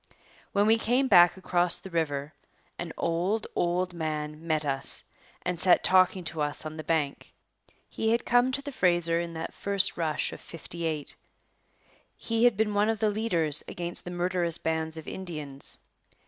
[0.51, 2.33] When we came back across the river
[2.79, 5.03] an old, old man met us
[5.43, 7.31] and sat talking to us on the bank.
[7.87, 11.15] He had come to the Fraser in that first rush of '58.
[12.17, 15.77] He had been one of the leaders against the murderous bands of Indians.